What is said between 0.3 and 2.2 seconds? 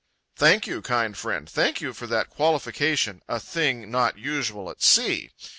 Thank you, kind friend, thank you for